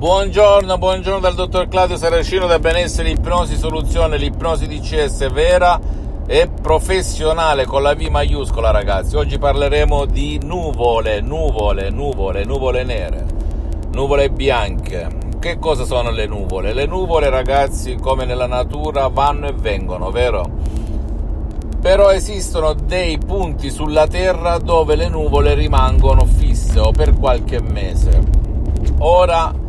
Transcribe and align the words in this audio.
Buongiorno, 0.00 0.78
buongiorno 0.78 1.20
dal 1.20 1.34
dottor 1.34 1.68
Claudio 1.68 1.98
Saracino 1.98 2.46
da 2.46 2.58
Benessere 2.58 3.10
Ipnosi 3.10 3.54
Soluzione, 3.54 4.16
l'ipnosi 4.16 4.66
DCS 4.66 5.30
vera 5.30 5.78
e 6.26 6.48
professionale 6.48 7.66
con 7.66 7.82
la 7.82 7.94
V 7.94 8.00
maiuscola 8.08 8.70
ragazzi. 8.70 9.16
Oggi 9.16 9.36
parleremo 9.36 10.06
di 10.06 10.40
nuvole, 10.42 11.20
nuvole, 11.20 11.90
nuvole, 11.90 12.44
nuvole 12.44 12.82
nere, 12.82 13.26
nuvole 13.92 14.30
bianche. 14.30 15.06
Che 15.38 15.58
cosa 15.58 15.84
sono 15.84 16.10
le 16.10 16.26
nuvole? 16.26 16.72
Le 16.72 16.86
nuvole 16.86 17.28
ragazzi 17.28 17.96
come 17.96 18.24
nella 18.24 18.46
natura 18.46 19.08
vanno 19.08 19.48
e 19.48 19.52
vengono, 19.52 20.10
vero? 20.10 20.48
Però 21.78 22.08
esistono 22.08 22.72
dei 22.72 23.18
punti 23.18 23.68
sulla 23.68 24.06
Terra 24.06 24.56
dove 24.56 24.96
le 24.96 25.10
nuvole 25.10 25.52
rimangono 25.52 26.24
fisse 26.24 26.80
o 26.80 26.90
per 26.90 27.18
qualche 27.18 27.60
mese. 27.60 28.38
Ora 29.00 29.59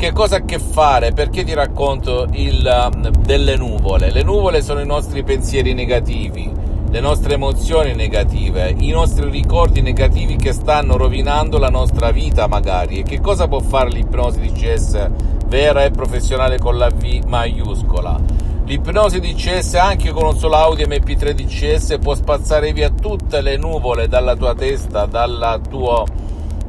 che 0.00 0.12
cosa 0.12 0.36
ha 0.36 0.38
a 0.38 0.44
che 0.46 0.58
fare? 0.58 1.12
Perché 1.12 1.44
ti 1.44 1.52
racconto 1.52 2.26
il, 2.32 2.90
um, 2.90 3.10
delle 3.10 3.54
nuvole? 3.54 4.10
Le 4.10 4.22
nuvole 4.22 4.62
sono 4.62 4.80
i 4.80 4.86
nostri 4.86 5.22
pensieri 5.22 5.74
negativi, 5.74 6.50
le 6.88 7.00
nostre 7.00 7.34
emozioni 7.34 7.94
negative, 7.94 8.74
i 8.78 8.88
nostri 8.92 9.28
ricordi 9.28 9.82
negativi 9.82 10.36
che 10.36 10.54
stanno 10.54 10.96
rovinando 10.96 11.58
la 11.58 11.68
nostra 11.68 12.12
vita 12.12 12.46
magari. 12.46 13.00
E 13.00 13.02
che 13.02 13.20
cosa 13.20 13.46
può 13.46 13.60
fare 13.60 13.90
l'ipnosi 13.90 14.40
DCS 14.40 15.10
vera 15.48 15.84
e 15.84 15.90
professionale 15.90 16.56
con 16.58 16.78
la 16.78 16.88
V 16.88 17.24
maiuscola? 17.26 18.18
L'ipnosi 18.64 19.20
DCS 19.20 19.74
anche 19.74 20.12
con 20.12 20.24
un 20.24 20.38
solo 20.38 20.54
audio 20.54 20.86
MP3 20.86 21.32
DCS 21.32 21.98
può 22.00 22.14
spazzare 22.14 22.72
via 22.72 22.88
tutte 22.88 23.42
le 23.42 23.58
nuvole 23.58 24.08
dalla 24.08 24.34
tua 24.34 24.54
testa, 24.54 25.04
dal 25.04 25.60
tuo 25.68 26.06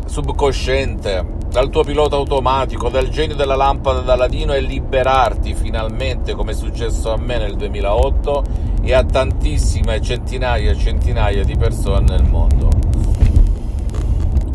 subconsciente 0.06 1.40
dal 1.52 1.70
tuo 1.70 1.84
pilota 1.84 2.16
automatico, 2.16 2.88
dal 2.88 3.10
genio 3.10 3.36
della 3.36 3.56
lampada 3.56 4.00
da 4.00 4.16
ladino 4.16 4.54
e 4.54 4.62
liberarti 4.62 5.54
finalmente, 5.54 6.34
come 6.34 6.52
è 6.52 6.56
successo 6.56 7.12
a 7.12 7.18
me 7.18 7.38
nel 7.38 7.58
2008 7.58 8.44
e 8.82 8.94
a 8.94 9.04
tantissime 9.04 10.02
centinaia 10.02 10.72
e 10.72 10.78
centinaia 10.78 11.44
di 11.44 11.58
persone 11.58 12.06
nel 12.08 12.24
mondo. 12.24 12.70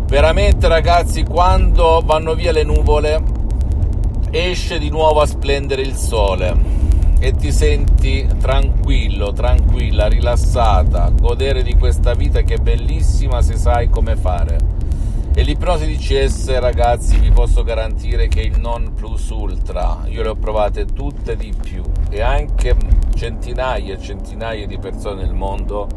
Veramente 0.07 0.69
ragazzi, 0.69 1.23
quando 1.23 2.01
vanno 2.03 2.35
via 2.35 2.53
le 2.53 2.63
nuvole, 2.63 3.23
esce 4.31 4.79
di 4.79 4.89
nuovo 4.89 5.21
a 5.21 5.27
splendere 5.27 5.83
il 5.83 5.95
sole 5.95 6.57
e 7.19 7.33
ti 7.33 7.53
senti 7.53 8.27
tranquillo, 8.41 9.35
tranquilla, 9.35 10.07
rilassata, 10.07 11.11
godere 11.11 11.63
di 11.63 11.77
questa 11.77 12.15
vita 12.15 12.41
che 12.41 12.55
è 12.55 12.59
bellissima 12.59 13.43
se 13.43 13.57
sai 13.57 13.91
come 13.91 14.17
fare 14.17 14.76
e 15.39 15.43
l'ipnosi 15.43 15.85
DCS, 15.87 16.59
ragazzi, 16.61 17.19
vi 17.19 17.31
posso 17.31 17.63
garantire 17.63 18.27
che 18.27 18.41
è 18.41 18.45
il 18.45 18.59
non 18.59 18.95
plus 18.95 19.29
ultra. 19.29 20.05
Io 20.07 20.23
le 20.23 20.31
ho 20.31 20.35
provate 20.35 20.87
tutte 20.87 21.37
di 21.37 21.53
più 21.53 21.83
e 22.09 22.23
anche 22.23 22.75
centinaia 23.15 23.93
e 23.93 24.01
centinaia 24.01 24.67
di 24.67 24.79
persone 24.79 25.25
nel 25.25 25.35
mondo 25.35 25.89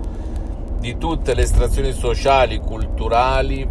di 0.78 0.98
tutte 0.98 1.34
le 1.36 1.44
estrazioni 1.44 1.94
sociali, 1.94 2.60
culturali, 2.60 3.66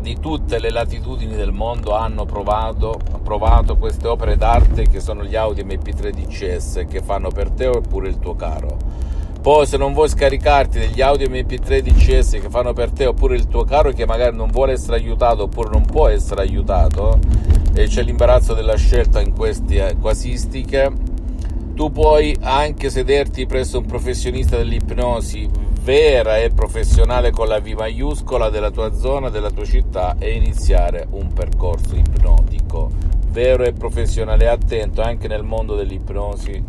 di 0.00 0.18
tutte 0.18 0.58
le 0.58 0.70
latitudini 0.70 1.36
del 1.36 1.52
mondo 1.52 1.94
hanno 1.94 2.24
provato, 2.24 2.98
provato 3.22 3.76
queste 3.76 4.08
opere 4.08 4.36
d'arte 4.36 4.88
che 4.88 4.98
sono 4.98 5.22
gli 5.22 5.36
Audi 5.36 5.62
MP3 5.62 6.10
DCS 6.10 6.86
che 6.88 7.02
fanno 7.02 7.30
per 7.30 7.50
te 7.50 7.68
oppure 7.68 8.08
il 8.08 8.18
tuo 8.18 8.34
caro 8.34 9.14
poi 9.46 9.64
se 9.64 9.76
non 9.76 9.92
vuoi 9.92 10.08
scaricarti 10.08 10.80
degli 10.80 11.00
audio 11.00 11.28
MP3 11.28 11.78
DCS 11.78 12.30
che 12.40 12.50
fanno 12.50 12.72
per 12.72 12.90
te 12.90 13.06
oppure 13.06 13.36
il 13.36 13.46
tuo 13.46 13.62
caro 13.62 13.92
che 13.92 14.04
magari 14.04 14.34
non 14.34 14.50
vuole 14.50 14.72
essere 14.72 14.96
aiutato 14.96 15.44
oppure 15.44 15.70
non 15.70 15.84
può 15.84 16.08
essere 16.08 16.40
aiutato 16.40 17.20
e 17.72 17.86
c'è 17.86 18.02
l'imbarazzo 18.02 18.54
della 18.54 18.74
scelta 18.74 19.20
in 19.20 19.32
queste 19.32 19.98
quasistiche, 20.00 20.90
tu 21.74 21.92
puoi 21.92 22.36
anche 22.40 22.90
sederti 22.90 23.46
presso 23.46 23.78
un 23.78 23.86
professionista 23.86 24.56
dell'ipnosi 24.56 25.48
vera 25.80 26.38
e 26.38 26.50
professionale 26.50 27.30
con 27.30 27.46
la 27.46 27.60
V 27.60 27.68
maiuscola 27.68 28.50
della 28.50 28.72
tua 28.72 28.92
zona, 28.94 29.30
della 29.30 29.52
tua 29.52 29.64
città 29.64 30.16
e 30.18 30.32
iniziare 30.34 31.06
un 31.10 31.32
percorso 31.32 31.94
ipnotico 31.94 32.90
vero 33.28 33.62
e 33.62 33.72
professionale 33.72 34.48
attento 34.48 35.02
anche 35.02 35.28
nel 35.28 35.44
mondo 35.44 35.76
dell'ipnosi 35.76 36.64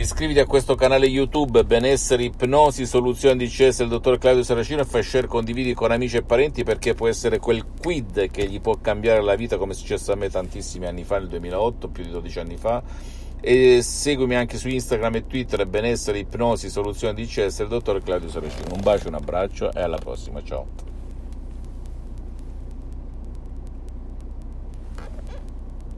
Iscriviti 0.00 0.38
a 0.38 0.46
questo 0.46 0.76
canale 0.76 1.04
YouTube 1.04 1.62
Benessere 1.62 2.22
Ipnosi 2.22 2.86
Soluzioni 2.86 3.36
di 3.36 3.48
CS 3.48 3.80
del 3.80 3.88
dottor 3.88 4.16
Claudio 4.16 4.42
Saracino 4.42 4.80
e 4.80 4.86
fai 4.86 5.02
share, 5.02 5.26
condividi 5.26 5.74
con 5.74 5.90
amici 5.90 6.16
e 6.16 6.22
parenti 6.22 6.64
perché 6.64 6.94
può 6.94 7.06
essere 7.06 7.38
quel 7.38 7.66
quid 7.78 8.30
che 8.30 8.48
gli 8.48 8.62
può 8.62 8.78
cambiare 8.80 9.20
la 9.20 9.34
vita 9.34 9.58
come 9.58 9.72
è 9.72 9.74
successo 9.74 10.10
a 10.12 10.14
me 10.16 10.30
tantissimi 10.30 10.86
anni 10.86 11.04
fa, 11.04 11.18
nel 11.18 11.28
2008, 11.28 11.88
più 11.88 12.02
di 12.02 12.10
12 12.12 12.38
anni 12.38 12.56
fa. 12.56 12.82
E 13.42 13.82
seguimi 13.82 14.36
anche 14.36 14.56
su 14.56 14.68
Instagram 14.68 15.16
e 15.16 15.26
Twitter 15.26 15.66
Benessere 15.66 16.18
Ipnosi 16.18 16.70
Soluzioni 16.70 17.12
di 17.12 17.26
CS 17.26 17.58
del 17.58 17.68
dottor 17.68 18.02
Claudio 18.02 18.30
Saracino. 18.30 18.72
Un 18.72 18.80
bacio, 18.80 19.08
un 19.08 19.14
abbraccio 19.16 19.70
e 19.70 19.82
alla 19.82 19.98
prossima, 19.98 20.42
ciao. 20.42 20.89